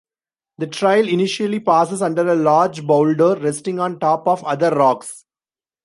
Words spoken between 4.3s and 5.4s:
other rocks.